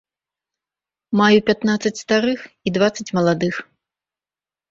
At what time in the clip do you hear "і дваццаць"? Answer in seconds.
2.71-3.13